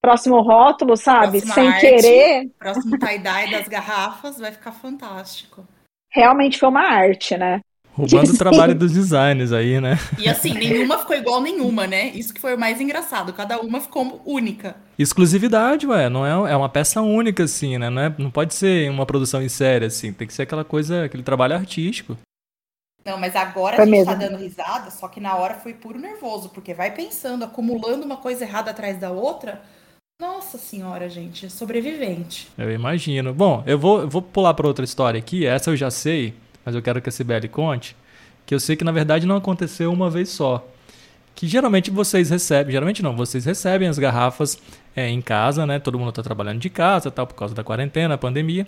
próximo 0.00 0.40
rótulo, 0.40 0.96
sabe? 0.96 1.42
Próxima 1.42 1.54
Sem 1.54 1.68
arte, 1.68 1.80
querer. 1.80 2.50
Próximo 2.58 2.98
tie-dye 2.98 3.50
das 3.50 3.68
garrafas 3.68 4.38
vai 4.38 4.52
ficar 4.52 4.72
fantástico. 4.72 5.66
Realmente 6.10 6.58
foi 6.58 6.68
uma 6.68 6.82
arte, 6.82 7.36
né? 7.36 7.60
Roubando 7.92 8.32
o 8.32 8.38
trabalho 8.38 8.74
dos 8.74 8.92
designers 8.92 9.52
aí, 9.52 9.80
né? 9.80 9.98
E 10.18 10.28
assim, 10.28 10.54
nenhuma 10.54 10.98
ficou 10.98 11.14
igual 11.14 11.42
nenhuma, 11.42 11.86
né? 11.86 12.06
Isso 12.08 12.32
que 12.32 12.40
foi 12.40 12.54
o 12.54 12.58
mais 12.58 12.80
engraçado. 12.80 13.32
Cada 13.32 13.60
uma 13.60 13.80
ficou 13.80 14.22
única. 14.24 14.76
Exclusividade, 14.98 15.86
ué. 15.86 16.08
Não 16.08 16.24
é, 16.24 16.52
é 16.52 16.56
uma 16.56 16.68
peça 16.68 17.02
única, 17.02 17.44
assim, 17.44 17.78
né? 17.78 17.90
Não, 17.90 18.02
é, 18.02 18.14
não 18.16 18.30
pode 18.30 18.54
ser 18.54 18.88
uma 18.88 19.04
produção 19.04 19.42
em 19.42 19.48
série, 19.48 19.86
assim. 19.86 20.12
Tem 20.12 20.26
que 20.26 20.32
ser 20.32 20.42
aquela 20.42 20.64
coisa, 20.64 21.04
aquele 21.04 21.22
trabalho 21.22 21.54
artístico. 21.54 22.16
Não, 23.04 23.18
mas 23.18 23.34
agora 23.34 23.76
foi 23.76 23.84
a 23.84 23.86
gente 23.86 24.04
tá 24.04 24.12
mesmo. 24.12 24.20
tá 24.20 24.28
dando 24.28 24.40
risada, 24.40 24.90
só 24.90 25.08
que 25.08 25.20
na 25.20 25.34
hora 25.34 25.54
foi 25.54 25.74
puro 25.74 25.98
nervoso, 25.98 26.50
porque 26.50 26.72
vai 26.74 26.90
pensando, 26.92 27.44
acumulando 27.44 28.04
uma 28.04 28.18
coisa 28.18 28.44
errada 28.44 28.70
atrás 28.70 28.98
da 28.98 29.10
outra 29.10 29.62
Nossa 30.20 30.58
senhora, 30.58 31.08
gente, 31.08 31.48
sobrevivente. 31.48 32.46
Eu 32.58 32.70
imagino. 32.70 33.32
Bom, 33.32 33.64
eu 33.66 33.78
vou, 33.78 34.02
eu 34.02 34.08
vou 34.08 34.20
pular 34.20 34.52
para 34.52 34.66
outra 34.66 34.84
história 34.84 35.18
aqui. 35.18 35.46
Essa 35.46 35.70
eu 35.70 35.76
já 35.76 35.90
sei, 35.90 36.34
mas 36.62 36.74
eu 36.74 36.82
quero 36.82 37.00
que 37.00 37.08
a 37.08 37.12
Sibeli 37.12 37.48
conte. 37.48 37.96
Que 38.44 38.54
eu 38.54 38.60
sei 38.60 38.76
que 38.76 38.84
na 38.84 38.92
verdade 38.92 39.26
não 39.26 39.36
aconteceu 39.36 39.90
uma 39.90 40.10
vez 40.10 40.28
só. 40.28 40.68
Que 41.34 41.46
geralmente 41.46 41.90
vocês 41.90 42.28
recebem, 42.28 42.70
geralmente 42.70 43.02
não, 43.02 43.16
vocês 43.16 43.46
recebem 43.46 43.88
as 43.88 43.98
garrafas 43.98 44.58
é, 44.94 45.08
em 45.08 45.22
casa, 45.22 45.64
né? 45.64 45.78
Todo 45.78 45.98
mundo 45.98 46.10
está 46.10 46.22
trabalhando 46.22 46.58
de 46.58 46.68
casa, 46.68 47.10
tal, 47.10 47.26
por 47.26 47.34
causa 47.34 47.54
da 47.54 47.64
quarentena, 47.64 48.18
pandemia. 48.18 48.66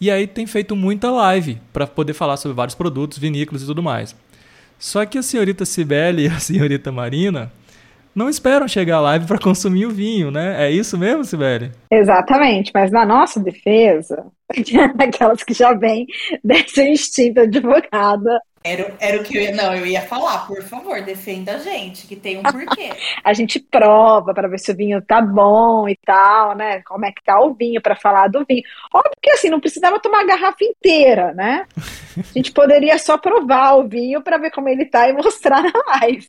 E 0.00 0.10
aí 0.10 0.26
tem 0.26 0.46
feito 0.46 0.74
muita 0.74 1.10
live 1.10 1.60
para 1.74 1.86
poder 1.86 2.14
falar 2.14 2.38
sobre 2.38 2.54
vários 2.54 2.74
produtos, 2.74 3.18
vinícolas 3.18 3.62
e 3.62 3.66
tudo 3.66 3.82
mais. 3.82 4.16
Só 4.78 5.04
que 5.04 5.18
a 5.18 5.22
senhorita 5.22 5.66
Cibele 5.66 6.22
e 6.22 6.28
a 6.28 6.40
senhorita 6.40 6.90
Marina 6.90 7.52
não 8.16 8.30
esperam 8.30 8.66
chegar 8.66 8.96
à 8.96 9.00
live 9.00 9.26
para 9.26 9.38
consumir 9.38 9.84
o 9.84 9.90
vinho, 9.90 10.30
né? 10.30 10.66
É 10.66 10.70
isso 10.70 10.96
mesmo, 10.96 11.22
Sibeli? 11.22 11.70
Exatamente, 11.90 12.70
mas 12.74 12.90
na 12.90 13.04
nossa 13.04 13.38
defesa, 13.38 14.24
aquelas 14.98 15.42
que 15.42 15.52
já 15.52 15.74
vêm 15.74 16.06
desse 16.42 16.82
instinto 16.82 17.40
advogada, 17.40 18.40
era, 18.66 18.92
era 18.98 19.20
o 19.20 19.22
que 19.22 19.38
eu 19.38 19.42
ia. 19.42 19.52
Não, 19.52 19.72
eu 19.72 19.86
ia 19.86 20.02
falar, 20.02 20.44
por 20.44 20.60
favor, 20.64 21.00
defenda 21.00 21.52
a 21.52 21.58
gente, 21.58 22.04
que 22.04 22.16
tem 22.16 22.38
um 22.38 22.42
porquê. 22.42 22.90
a 23.22 23.32
gente 23.32 23.60
prova 23.60 24.34
para 24.34 24.48
ver 24.48 24.58
se 24.58 24.72
o 24.72 24.76
vinho 24.76 25.00
tá 25.00 25.22
bom 25.22 25.88
e 25.88 25.96
tal, 26.04 26.56
né? 26.56 26.82
Como 26.82 27.06
é 27.06 27.12
que 27.12 27.22
tá 27.22 27.38
o 27.40 27.54
vinho 27.54 27.80
para 27.80 27.94
falar 27.94 28.26
do 28.26 28.44
vinho. 28.44 28.64
Óbvio 28.92 29.12
que 29.22 29.30
assim, 29.30 29.50
não 29.50 29.60
precisava 29.60 30.00
tomar 30.00 30.22
a 30.22 30.26
garrafa 30.26 30.64
inteira, 30.64 31.32
né? 31.32 31.64
A 32.18 32.38
gente 32.38 32.52
poderia 32.52 32.98
só 32.98 33.18
provar 33.18 33.74
o 33.74 33.88
vinho 33.88 34.22
para 34.22 34.38
ver 34.38 34.50
como 34.50 34.68
ele 34.68 34.84
tá 34.86 35.08
e 35.08 35.12
mostrar 35.12 35.62
na 35.62 35.98
live. 36.00 36.26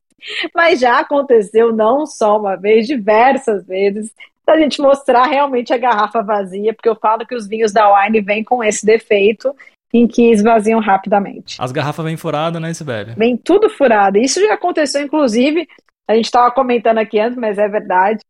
Mas 0.54 0.80
já 0.80 1.00
aconteceu 1.00 1.74
não 1.74 2.06
só 2.06 2.40
uma 2.40 2.56
vez, 2.56 2.88
diversas 2.88 3.66
vezes, 3.66 4.12
a 4.48 4.58
gente 4.58 4.82
mostrar 4.82 5.26
realmente 5.26 5.74
a 5.74 5.78
garrafa 5.78 6.22
vazia, 6.24 6.74
porque 6.74 6.90
eu 6.90 6.96
falo 6.96 7.26
que 7.26 7.36
os 7.36 7.48
vinhos 7.48 7.72
da 7.72 7.94
wine 7.94 8.22
vêm 8.22 8.44
com 8.44 8.64
esse 8.64 8.86
defeito 8.86 9.54
em 9.94 10.08
que 10.08 10.32
esvaziam 10.32 10.80
rapidamente. 10.80 11.58
As 11.60 11.72
garrafas 11.72 12.06
vêm 12.06 12.18
furadas, 12.18 12.62
né, 12.62 12.74
Sibeli? 12.74 13.14
Vem 13.16 13.38
tudo 13.38 13.70
furado. 13.70 14.18
Isso 14.18 14.40
já 14.40 14.54
aconteceu, 14.54 15.02
inclusive, 15.02 15.68
a 16.08 16.16
gente 16.16 16.26
estava 16.26 16.52
comentando 16.52 16.98
aqui 16.98 17.20
antes, 17.20 17.38
mas 17.38 17.58
é 17.58 17.68
verdade. 17.68 18.24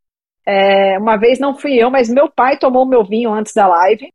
É, 0.46 0.98
uma 0.98 1.18
vez 1.18 1.40
não 1.40 1.58
fui 1.58 1.74
eu, 1.76 1.92
mas 1.92 2.10
meu 2.10 2.30
pai 2.30 2.58
tomou 2.58 2.86
meu 2.86 3.04
vinho 3.04 3.32
antes 3.32 3.54
da 3.54 3.68
live. 3.68 4.12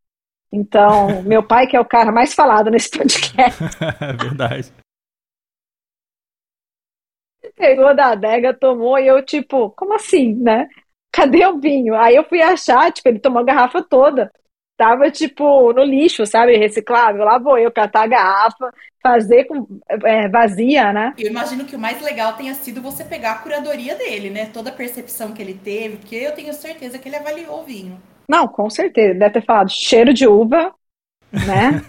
Então, 0.52 1.23
meu 1.23 1.42
pai, 1.42 1.66
que 1.66 1.76
é 1.76 1.80
o 1.80 1.85
cara 1.85 2.12
mais 2.12 2.35
falado 2.35 2.71
nesse 2.71 2.90
podcast. 2.90 3.62
é 4.00 4.12
verdade. 4.12 4.73
Pegou 7.56 7.94
da 7.94 8.09
adega, 8.09 8.52
tomou, 8.52 8.99
e 8.99 9.06
eu, 9.06 9.25
tipo, 9.25 9.71
como 9.71 9.94
assim, 9.94 10.35
né? 10.35 10.68
Cadê 11.11 11.47
o 11.47 11.59
vinho? 11.59 11.94
Aí 11.94 12.14
eu 12.16 12.25
fui 12.25 12.40
achar, 12.40 12.92
tipo, 12.92 13.09
ele 13.09 13.18
tomou 13.18 13.40
a 13.40 13.44
garrafa 13.44 13.82
toda 13.82 14.30
tava, 14.82 15.09
tipo, 15.12 15.73
no 15.73 15.85
lixo, 15.85 16.26
sabe? 16.26 16.56
Reciclável. 16.56 17.25
Lá 17.25 17.38
vou 17.38 17.56
eu 17.56 17.71
catar 17.71 18.02
a 18.02 18.06
garrafa, 18.09 18.75
fazer 19.00 19.44
com 19.44 19.80
é, 19.88 20.28
vazia, 20.28 20.92
né? 20.92 21.14
Eu 21.16 21.28
imagino 21.28 21.64
que 21.64 21.76
o 21.76 21.78
mais 21.78 22.02
legal 22.02 22.32
tenha 22.32 22.52
sido 22.54 22.82
você 22.82 23.04
pegar 23.04 23.32
a 23.32 23.38
curadoria 23.38 23.94
dele, 23.94 24.28
né? 24.28 24.47
Toda 24.47 24.71
a 24.71 24.75
percepção 24.75 25.32
que 25.32 25.40
ele 25.40 25.54
teve, 25.54 25.99
porque 25.99 26.16
eu 26.16 26.32
tenho 26.32 26.52
certeza 26.52 26.99
que 26.99 27.09
ele 27.09 27.14
avaliou 27.14 27.61
o 27.61 27.64
vinho. 27.64 28.02
Não, 28.32 28.48
com 28.48 28.70
certeza. 28.70 29.18
Deve 29.18 29.34
ter 29.34 29.44
falado 29.44 29.68
cheiro 29.70 30.14
de 30.14 30.26
uva, 30.26 30.72
né? 31.30 31.82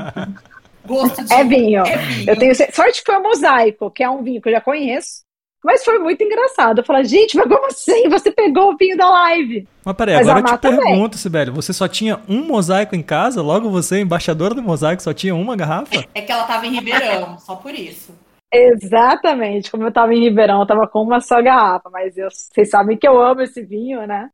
Gosto 0.86 1.22
de 1.22 1.34
é 1.34 1.44
vinho. 1.44 1.84
é 1.84 1.96
vinho. 1.98 2.30
Eu 2.30 2.38
tenho 2.38 2.54
sorte 2.54 3.02
que 3.02 3.12
foi 3.12 3.20
o 3.20 3.22
mosaico, 3.22 3.90
que 3.90 4.02
é 4.02 4.08
um 4.08 4.22
vinho 4.22 4.40
que 4.40 4.48
eu 4.48 4.52
já 4.54 4.62
conheço. 4.62 5.22
Mas 5.62 5.84
foi 5.84 5.98
muito 5.98 6.22
engraçado. 6.24 6.78
Eu 6.78 6.84
falei, 6.84 7.04
gente, 7.04 7.36
mas 7.36 7.46
como 7.46 7.66
assim? 7.66 8.08
Você 8.08 8.30
pegou 8.30 8.72
o 8.72 8.76
vinho 8.78 8.96
da 8.96 9.10
live. 9.10 9.68
Mas 9.84 9.94
peraí, 9.94 10.16
mas 10.16 10.28
agora 10.28 10.46
eu 10.46 10.58
te 10.58 10.60
pergunto, 10.60 11.18
Sibeli, 11.18 11.50
você 11.50 11.72
só 11.74 11.86
tinha 11.86 12.18
um 12.26 12.46
mosaico 12.46 12.96
em 12.96 13.02
casa? 13.02 13.42
Logo 13.42 13.68
você, 13.68 14.00
embaixadora 14.00 14.54
do 14.54 14.62
mosaico, 14.62 15.02
só 15.02 15.12
tinha 15.12 15.34
uma 15.34 15.54
garrafa? 15.54 16.02
É 16.14 16.22
que 16.22 16.32
ela 16.32 16.44
tava 16.44 16.66
em 16.66 16.70
Ribeirão, 16.70 17.38
só 17.38 17.56
por 17.56 17.74
isso. 17.74 18.14
Exatamente, 18.52 19.70
como 19.70 19.84
eu 19.84 19.92
tava 19.92 20.14
em 20.14 20.20
Ribeirão, 20.20 20.60
eu 20.60 20.66
tava 20.66 20.86
com 20.86 21.02
uma 21.02 21.20
só 21.20 21.42
garrafa, 21.42 21.90
mas 21.90 22.16
eu, 22.16 22.28
vocês 22.30 22.70
sabem 22.70 22.96
que 22.96 23.06
eu 23.06 23.20
amo 23.20 23.42
esse 23.42 23.62
vinho, 23.62 24.06
né? 24.06 24.30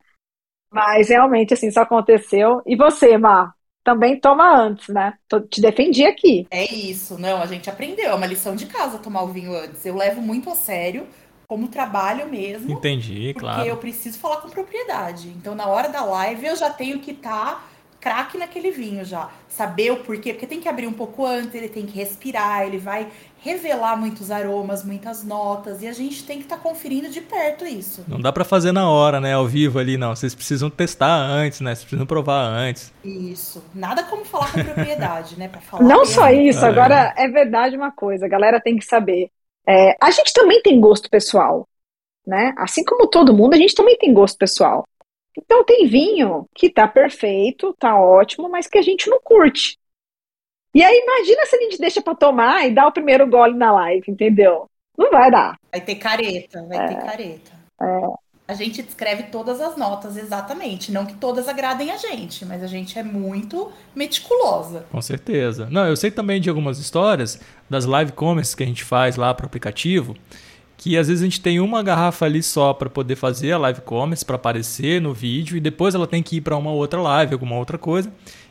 Mas 0.72 1.08
realmente, 1.08 1.54
assim, 1.54 1.68
isso 1.68 1.80
aconteceu. 1.80 2.62
E 2.66 2.76
você, 2.76 3.18
Mar? 3.18 3.54
Também 3.82 4.20
toma 4.20 4.56
antes, 4.56 4.88
né? 4.88 5.14
Te 5.50 5.60
defendi 5.60 6.04
aqui. 6.04 6.46
É 6.50 6.64
isso, 6.64 7.18
não, 7.18 7.40
a 7.40 7.46
gente 7.46 7.68
aprendeu, 7.70 8.10
é 8.10 8.14
uma 8.14 8.26
lição 8.26 8.54
de 8.54 8.66
casa 8.66 8.98
tomar 8.98 9.22
o 9.22 9.28
vinho 9.28 9.54
antes. 9.56 9.84
Eu 9.84 9.96
levo 9.96 10.20
muito 10.20 10.50
a 10.50 10.54
sério, 10.54 11.06
como 11.48 11.66
trabalho 11.66 12.28
mesmo. 12.28 12.70
Entendi, 12.70 13.32
porque 13.32 13.40
claro. 13.40 13.56
Porque 13.56 13.70
eu 13.70 13.76
preciso 13.78 14.18
falar 14.18 14.36
com 14.36 14.50
propriedade. 14.50 15.28
Então, 15.28 15.54
na 15.54 15.66
hora 15.66 15.88
da 15.88 16.04
live, 16.04 16.46
eu 16.46 16.56
já 16.56 16.70
tenho 16.70 17.00
que 17.00 17.12
estar 17.12 17.54
tá 17.54 17.64
craque 18.00 18.38
naquele 18.38 18.70
vinho 18.70 19.04
já. 19.04 19.28
Saber 19.48 19.92
o 19.92 19.98
porquê, 19.98 20.32
porque 20.32 20.46
tem 20.46 20.60
que 20.60 20.68
abrir 20.68 20.86
um 20.86 20.92
pouco 20.92 21.26
antes, 21.26 21.54
ele 21.54 21.68
tem 21.68 21.84
que 21.84 21.96
respirar, 21.96 22.62
ele 22.66 22.78
vai 22.78 23.08
revelar 23.42 23.96
muitos 23.96 24.30
aromas, 24.30 24.84
muitas 24.84 25.24
notas, 25.24 25.82
e 25.82 25.88
a 25.88 25.92
gente 25.92 26.24
tem 26.24 26.38
que 26.38 26.44
estar 26.44 26.56
tá 26.56 26.62
conferindo 26.62 27.08
de 27.08 27.20
perto 27.20 27.64
isso. 27.64 28.04
Não 28.06 28.20
dá 28.20 28.32
para 28.32 28.44
fazer 28.44 28.72
na 28.72 28.88
hora, 28.88 29.20
né, 29.20 29.34
ao 29.34 29.46
vivo 29.46 29.78
ali, 29.78 29.96
não. 29.96 30.14
Vocês 30.14 30.34
precisam 30.34 30.70
testar 30.70 31.14
antes, 31.14 31.60
né? 31.60 31.74
Vocês 31.74 31.84
precisam 31.84 32.06
provar 32.06 32.42
antes. 32.42 32.92
Isso. 33.04 33.62
Nada 33.74 34.02
como 34.04 34.24
falar 34.24 34.52
com 34.52 34.62
propriedade, 34.62 35.38
né? 35.38 35.48
Pra 35.48 35.60
falar 35.60 35.82
não 35.82 36.04
só 36.04 36.30
isso, 36.30 36.64
agora 36.64 37.14
é 37.16 37.28
verdade 37.28 37.76
uma 37.76 37.90
coisa, 37.90 38.26
a 38.26 38.28
galera 38.28 38.60
tem 38.60 38.76
que 38.76 38.84
saber. 38.84 39.30
É, 39.66 39.96
a 40.00 40.10
gente 40.10 40.32
também 40.32 40.62
tem 40.62 40.80
gosto 40.80 41.08
pessoal, 41.10 41.68
né? 42.26 42.54
Assim 42.58 42.84
como 42.84 43.06
todo 43.06 43.34
mundo, 43.34 43.54
a 43.54 43.58
gente 43.58 43.74
também 43.74 43.96
tem 43.98 44.12
gosto 44.12 44.38
pessoal. 44.38 44.86
Então 45.36 45.64
tem 45.64 45.86
vinho 45.86 46.46
que 46.54 46.70
tá 46.70 46.86
perfeito, 46.88 47.74
tá 47.78 47.98
ótimo, 47.98 48.48
mas 48.48 48.66
que 48.66 48.78
a 48.78 48.82
gente 48.82 49.08
não 49.08 49.20
curte. 49.20 49.78
E 50.74 50.82
aí 50.82 51.02
imagina 51.04 51.46
se 51.46 51.56
a 51.56 51.60
gente 51.60 51.78
deixa 51.78 52.00
para 52.00 52.14
tomar 52.14 52.66
e 52.66 52.74
dá 52.74 52.86
o 52.86 52.92
primeiro 52.92 53.26
gole 53.28 53.54
na 53.54 53.72
live, 53.72 54.04
entendeu? 54.08 54.68
Não 54.96 55.10
vai 55.10 55.30
dar. 55.30 55.58
Vai 55.70 55.80
ter 55.80 55.96
careta, 55.96 56.64
vai 56.66 56.78
é, 56.78 56.88
ter 56.88 56.96
careta. 56.96 57.52
É. 57.80 58.30
A 58.46 58.54
gente 58.54 58.82
descreve 58.82 59.24
todas 59.24 59.60
as 59.60 59.76
notas 59.76 60.16
exatamente, 60.16 60.90
não 60.90 61.06
que 61.06 61.14
todas 61.14 61.46
agradem 61.46 61.92
a 61.92 61.96
gente, 61.96 62.44
mas 62.44 62.64
a 62.64 62.66
gente 62.66 62.98
é 62.98 63.02
muito 63.02 63.70
meticulosa. 63.94 64.86
Com 64.90 65.00
certeza. 65.00 65.68
Não, 65.70 65.86
eu 65.86 65.96
sei 65.96 66.10
também 66.10 66.40
de 66.40 66.48
algumas 66.48 66.78
histórias 66.80 67.40
das 67.68 67.84
live 67.84 68.10
commerce 68.10 68.56
que 68.56 68.64
a 68.64 68.66
gente 68.66 68.82
faz 68.82 69.14
lá 69.14 69.32
pro 69.32 69.46
aplicativo, 69.46 70.16
que 70.80 70.96
às 70.96 71.08
vezes 71.08 71.22
a 71.22 71.26
gente 71.26 71.42
tem 71.42 71.60
uma 71.60 71.82
garrafa 71.82 72.24
ali 72.24 72.42
só 72.42 72.72
para 72.72 72.88
poder 72.88 73.14
fazer 73.14 73.52
a 73.52 73.58
live 73.58 73.82
commerce 73.82 74.24
para 74.24 74.36
aparecer 74.36 74.98
no 74.98 75.12
vídeo 75.12 75.54
e 75.54 75.60
depois 75.60 75.94
ela 75.94 76.06
tem 76.06 76.22
que 76.22 76.36
ir 76.36 76.40
para 76.40 76.56
uma 76.56 76.70
outra 76.70 77.02
live, 77.02 77.34
alguma 77.34 77.56
outra 77.56 77.76
coisa. 77.76 78.10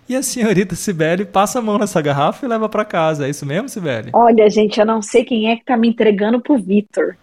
E 0.09 0.15
a 0.15 0.23
senhorita 0.23 0.73
Sibeli 0.75 1.23
passa 1.23 1.59
a 1.59 1.61
mão 1.61 1.77
nessa 1.77 2.01
garrafa 2.01 2.43
e 2.43 2.49
leva 2.49 2.67
para 2.67 2.83
casa. 2.83 3.27
É 3.27 3.29
isso 3.29 3.45
mesmo, 3.45 3.69
Sibeli? 3.69 4.09
Olha, 4.11 4.49
gente, 4.49 4.79
eu 4.79 4.85
não 4.85 5.03
sei 5.03 5.23
quem 5.23 5.51
é 5.51 5.55
que 5.55 5.63
tá 5.63 5.77
me 5.77 5.87
entregando 5.87 6.41
pro 6.41 6.57
Vitor. 6.57 7.15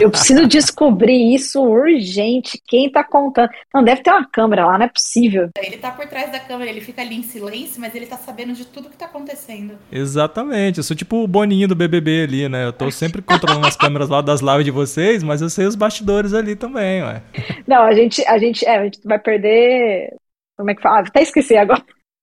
Eu 0.00 0.08
preciso 0.08 0.46
descobrir 0.46 1.34
isso 1.34 1.60
urgente. 1.60 2.62
Quem 2.66 2.90
tá 2.90 3.02
contando? 3.02 3.50
Não, 3.74 3.82
deve 3.82 4.02
ter 4.02 4.10
uma 4.10 4.24
câmera 4.24 4.64
lá, 4.64 4.78
não 4.78 4.86
é 4.86 4.88
possível. 4.88 5.50
Ele 5.60 5.76
tá 5.76 5.90
por 5.90 6.06
trás 6.06 6.30
da 6.30 6.38
câmera, 6.38 6.70
ele 6.70 6.80
fica 6.80 7.02
ali 7.02 7.16
em 7.16 7.22
silêncio, 7.24 7.80
mas 7.80 7.94
ele 7.94 8.06
tá 8.06 8.16
sabendo 8.16 8.52
de 8.52 8.64
tudo 8.66 8.88
que 8.88 8.96
tá 8.96 9.06
acontecendo. 9.06 9.74
Exatamente. 9.90 10.78
Eu 10.78 10.84
sou 10.84 10.96
tipo 10.96 11.16
o 11.16 11.26
Boninho 11.26 11.68
do 11.68 11.74
BBB 11.74 12.22
ali, 12.22 12.48
né? 12.48 12.64
Eu 12.64 12.72
tô 12.72 12.90
sempre 12.90 13.20
controlando 13.20 13.66
as 13.66 13.76
câmeras 13.76 14.08
lá 14.08 14.20
das 14.22 14.40
lives 14.40 14.64
de 14.64 14.70
vocês, 14.70 15.22
mas 15.22 15.42
eu 15.42 15.50
sei 15.50 15.66
os 15.66 15.74
bastidores 15.74 16.32
ali 16.32 16.54
também, 16.54 17.02
ué. 17.02 17.22
Não, 17.66 17.82
a 17.82 17.92
gente, 17.92 18.24
a 18.26 18.38
gente, 18.38 18.64
é, 18.64 18.78
a 18.78 18.84
gente 18.84 19.00
vai 19.04 19.18
perder. 19.18 20.14
Como 20.56 20.70
é 20.70 20.74
que 20.74 20.82
fala? 20.82 20.98
Ah, 20.98 21.00
até 21.00 21.22
esqueci 21.22 21.56
agora. 21.56 21.82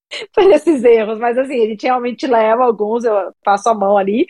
esses 0.54 0.84
erros, 0.84 1.20
mas 1.20 1.38
assim, 1.38 1.63
a 1.63 1.68
gente 1.68 1.84
realmente 1.84 2.28
leva 2.28 2.63
alguns, 2.63 3.04
eu 3.04 3.34
passo 3.44 3.70
a 3.70 3.74
mão 3.74 3.98
ali. 3.98 4.25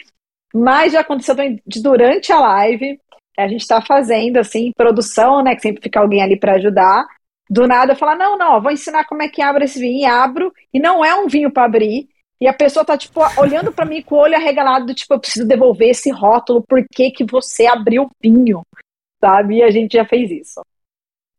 Mas 0.54 0.94
já 0.94 1.02
aconteceu 1.02 1.36
de 1.66 1.82
durante 1.82 2.32
a 2.32 2.40
live, 2.40 3.00
a 3.38 3.48
gente 3.48 3.62
está 3.62 3.82
fazendo 3.82 4.38
assim, 4.38 4.72
produção, 4.76 5.44
né? 5.44 5.56
Que 5.56 5.62
sempre 5.62 5.82
fica 5.82 6.00
alguém 6.00 6.22
ali 6.22 6.38
para 6.38 6.56
ajudar. 6.56 7.06
Do 7.50 7.68
nada 7.68 7.94
eu 7.94 7.98
falo, 7.98 8.18
não, 8.18 8.38
não, 8.38 8.62
vou 8.62 8.72
ensinar 8.72 9.06
como 9.06 9.24
é 9.24 9.30
que 9.30 9.42
abre 9.42 9.66
esse 9.66 9.80
vinho, 9.80 10.02
e 10.02 10.06
abro, 10.06 10.54
e 10.74 10.80
não 10.80 11.04
é 11.04 11.16
um 11.16 11.28
vinho 11.28 11.52
para 11.52 11.66
abrir. 11.66 12.08
E 12.42 12.48
a 12.48 12.54
pessoa 12.54 12.86
tá, 12.86 12.98
tipo, 12.98 13.20
olhando 13.40 13.72
para 13.72 13.86
mim 13.86 14.02
com 14.02 14.16
o 14.16 14.20
olho 14.20 14.36
arregalado, 14.36 14.86
do 14.86 14.94
tipo, 14.94 15.14
eu 15.14 15.20
preciso 15.20 15.48
devolver 15.48 15.90
esse 15.90 16.10
rótulo, 16.10 16.64
por 16.68 16.84
que, 16.94 17.12
que 17.12 17.26
você 17.26 17.66
abriu 17.66 18.04
o 18.04 18.10
vinho? 18.22 18.62
Sabe? 19.20 19.58
E 19.58 19.64
a 19.64 19.70
gente 19.70 19.94
já 19.94 20.06
fez 20.06 20.32
isso. 20.32 20.62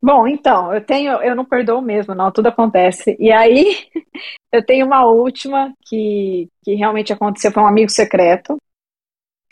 Bom, 0.03 0.27
então, 0.27 0.73
eu 0.73 0.85
tenho, 0.85 1.23
eu 1.23 1.37
não 1.37 1.45
perdoo 1.45 1.83
mesmo, 1.83 2.15
não, 2.15 2.33
tudo 2.33 2.47
acontece. 2.49 3.17
E 3.21 3.31
aí, 3.31 3.87
eu 4.51 4.65
tenho 4.65 4.87
uma 4.87 5.05
última 5.05 5.75
que, 5.83 6.49
que 6.63 6.75
realmente 6.75 7.13
aconteceu, 7.13 7.53
foi 7.53 7.63
um 7.63 7.67
amigo 7.67 7.91
secreto. 7.91 8.57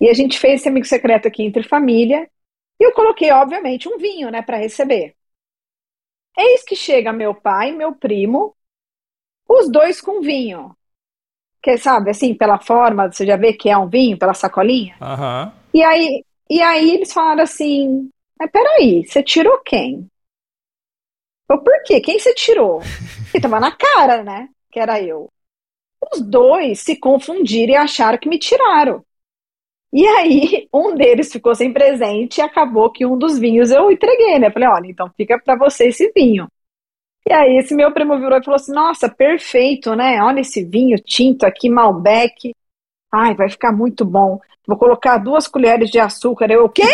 E 0.00 0.08
a 0.08 0.14
gente 0.14 0.38
fez 0.38 0.60
esse 0.60 0.68
amigo 0.68 0.86
secreto 0.86 1.28
aqui 1.28 1.42
entre 1.42 1.62
família. 1.62 2.28
E 2.80 2.84
eu 2.84 2.92
coloquei, 2.92 3.30
obviamente, 3.30 3.88
um 3.88 3.98
vinho, 3.98 4.30
né, 4.30 4.40
para 4.40 4.56
receber. 4.56 5.14
Eis 6.36 6.62
que 6.64 6.76
chega 6.76 7.12
meu 7.12 7.34
pai 7.34 7.72
meu 7.72 7.94
primo, 7.94 8.56
os 9.48 9.70
dois 9.70 10.00
com 10.00 10.20
vinho. 10.20 10.74
Que 11.60 11.76
sabe, 11.76 12.10
assim, 12.10 12.34
pela 12.34 12.58
forma, 12.58 13.10
você 13.10 13.26
já 13.26 13.36
vê 13.36 13.52
que 13.52 13.68
é 13.68 13.76
um 13.76 13.88
vinho, 13.88 14.16
pela 14.16 14.32
sacolinha. 14.32 14.96
Uhum. 15.00 15.52
E 15.74 15.82
aí, 15.82 16.24
e 16.48 16.62
aí 16.62 16.90
eles 16.92 17.12
falaram 17.12 17.42
assim: 17.42 18.08
Mas 18.38 18.50
peraí, 18.50 19.04
você 19.04 19.22
tirou 19.22 19.60
quem? 19.64 20.08
Eu, 21.50 21.62
por 21.62 21.82
quê? 21.84 22.00
Quem 22.00 22.18
você 22.18 22.34
tirou? 22.34 22.80
E 23.34 23.40
tava 23.40 23.60
na 23.60 23.70
cara, 23.70 24.22
né? 24.22 24.48
Que 24.70 24.80
era 24.80 25.02
eu. 25.02 25.28
Os 26.12 26.20
dois 26.22 26.80
se 26.80 26.96
confundiram 26.96 27.74
e 27.74 27.76
acharam 27.76 28.16
que 28.16 28.28
me 28.28 28.38
tiraram. 28.38 29.04
E 29.92 30.06
aí, 30.06 30.66
um 30.72 30.94
deles 30.94 31.30
ficou 31.30 31.54
sem 31.54 31.72
presente 31.72 32.38
e 32.38 32.42
acabou 32.42 32.90
que 32.90 33.04
um 33.04 33.18
dos 33.18 33.38
vinhos 33.38 33.70
eu 33.70 33.90
entreguei, 33.90 34.38
né? 34.38 34.50
Falei, 34.50 34.68
olha, 34.68 34.86
então 34.86 35.10
fica 35.14 35.38
para 35.38 35.56
você 35.56 35.88
esse 35.88 36.10
vinho. 36.14 36.48
E 37.28 37.32
aí, 37.32 37.58
esse 37.58 37.74
meu 37.74 37.92
primo 37.92 38.18
virou 38.18 38.38
e 38.38 38.42
falou 38.42 38.56
assim: 38.56 38.72
Nossa, 38.72 39.08
perfeito, 39.08 39.94
né? 39.94 40.22
Olha 40.22 40.40
esse 40.40 40.64
vinho 40.64 40.96
tinto 40.98 41.44
aqui, 41.44 41.68
Malbec. 41.68 42.54
Ai, 43.12 43.34
vai 43.34 43.50
ficar 43.50 43.70
muito 43.72 44.04
bom. 44.04 44.40
Vou 44.66 44.78
colocar 44.78 45.18
duas 45.18 45.46
colheres 45.46 45.90
de 45.90 45.98
açúcar. 45.98 46.50
Eu, 46.50 46.64
o 46.64 46.68
quê? 46.70 46.84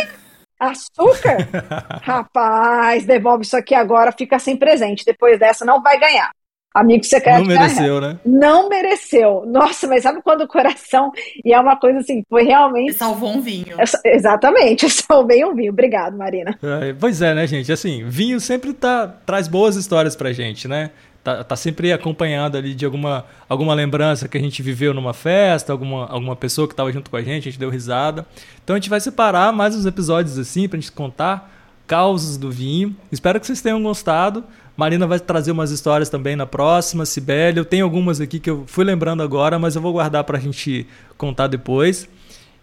Açúcar? 0.59 1.49
Rapaz, 2.03 3.05
devolve 3.05 3.45
isso 3.45 3.57
aqui 3.57 3.75
agora, 3.75 4.13
fica 4.13 4.39
sem 4.39 4.57
presente. 4.57 5.05
Depois 5.05 5.39
dessa, 5.39 5.65
não 5.65 5.83
vai 5.83 5.99
ganhar. 5.99 6.31
Amigo 6.75 7.05
secreto. 7.05 7.39
Não 7.39 7.47
mereceu, 7.47 8.01
né? 8.01 8.19
Não 8.27 8.69
mereceu. 8.69 9.45
Nossa, 9.47 9.87
mas 9.87 10.03
sabe 10.03 10.21
quando 10.23 10.41
o 10.41 10.49
coração. 10.49 11.13
E 11.45 11.55
é 11.55 11.61
uma 11.61 11.77
coisa 11.77 12.01
assim, 12.01 12.25
foi 12.29 12.43
realmente. 12.43 12.95
Você 12.95 12.99
salvou 12.99 13.31
um 13.31 13.41
vinho. 13.41 13.77
exatamente, 14.05 14.83
eu 14.83 14.91
salvei 14.91 15.45
um 15.45 15.55
vinho. 15.55 15.71
Obrigado, 15.71 16.19
Marina. 16.19 16.59
É, 16.61 16.93
pois 16.93 17.23
é, 17.23 17.33
né, 17.33 17.47
gente? 17.47 17.71
Assim, 17.71 18.03
vinho 18.09 18.41
sempre 18.41 18.73
tá, 18.73 19.07
traz 19.25 19.47
boas 19.47 19.77
histórias 19.77 20.17
pra 20.17 20.33
gente, 20.33 20.67
né? 20.67 20.91
Tá, 21.25 21.43
tá, 21.43 21.57
sempre 21.57 21.91
acompanhado 21.91 22.59
ali 22.59 22.75
de 22.75 22.85
alguma, 22.85 23.25
alguma 23.49 23.73
lembrança 23.73 24.29
que 24.29 24.37
a 24.37 24.41
gente 24.41 24.63
viveu 24.63 24.93
numa 24.93 25.15
festa, 25.15 25.73
alguma, 25.73 26.07
alguma 26.07 26.37
pessoa 26.37 26.69
que 26.69 26.75
estava 26.75 26.93
junto 26.93 27.11
com 27.11 27.17
a 27.17 27.23
gente, 27.23 27.49
a 27.49 27.51
gente 27.51 27.59
deu 27.59 27.71
risada. 27.71 28.27
Então 28.63 28.77
a 28.77 28.79
gente 28.79 28.91
vai 28.91 29.01
separar 29.01 29.51
mais 29.51 29.75
uns 29.75 29.87
episódios 29.87 30.39
assim 30.39 30.69
pra 30.69 30.79
gente 30.79 30.93
contar 30.93 31.51
causos 31.87 32.37
do 32.37 32.51
vinho. 32.51 32.95
Espero 33.11 33.41
que 33.41 33.47
vocês 33.47 33.63
tenham 33.63 33.83
gostado. 33.83 34.45
Marina 34.77 35.07
vai 35.07 35.19
trazer 35.19 35.51
umas 35.51 35.71
histórias 35.71 36.11
também 36.11 36.37
na 36.37 36.45
próxima, 36.45 37.07
Sibeli. 37.07 37.57
Eu 37.57 37.65
tenho 37.65 37.87
algumas 37.87 38.21
aqui 38.21 38.39
que 38.39 38.51
eu 38.51 38.65
fui 38.67 38.85
lembrando 38.85 39.23
agora, 39.23 39.59
mas 39.59 39.77
eu 39.77 39.81
vou 39.81 39.93
guardar 39.93 40.25
pra 40.25 40.39
gente 40.39 40.87
contar 41.17 41.47
depois. 41.47 42.07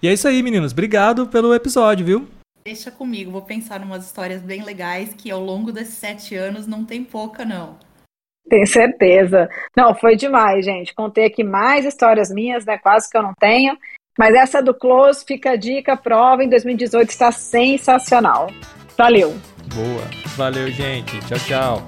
E 0.04 0.08
é 0.08 0.14
isso 0.14 0.28
aí, 0.28 0.44
meninos. 0.44 0.72
Obrigado 0.72 1.26
pelo 1.26 1.52
episódio, 1.56 2.06
viu? 2.06 2.28
Deixa 2.64 2.92
comigo, 2.92 3.32
vou 3.32 3.42
pensar 3.42 3.82
em 3.82 3.86
umas 3.86 4.06
histórias 4.06 4.44
bem 4.44 4.64
legais 4.64 5.16
que 5.18 5.32
ao 5.32 5.44
longo 5.44 5.72
desses 5.72 5.96
sete 5.96 6.36
anos 6.36 6.68
não 6.68 6.86
tem 6.86 7.04
pouca, 7.04 7.44
não. 7.44 7.78
Tenho 8.50 8.68
certeza. 8.68 9.50
Não, 9.76 9.96
foi 9.96 10.16
demais, 10.16 10.66
gente. 10.66 10.94
Contei 10.94 11.26
aqui 11.26 11.44
mais 11.44 11.86
histórias 11.86 12.30
minhas, 12.30 12.66
né? 12.66 12.78
Quase 12.78 13.10
que 13.10 13.18
eu 13.18 13.24
não 13.24 13.34
tenho. 13.40 13.78
Mas 14.18 14.36
essa 14.36 14.62
do 14.62 14.74
Close, 14.74 15.24
fica 15.26 15.52
a 15.52 15.56
dica, 15.56 15.96
prova 15.96 16.44
em 16.44 16.50
2018 16.50 17.10
está 17.10 17.32
sensacional. 17.32 18.48
Valeu. 18.98 19.36
Boa. 19.74 20.04
Valeu, 20.36 20.70
gente. 20.70 21.18
Tchau, 21.22 21.40
tchau. 21.40 21.86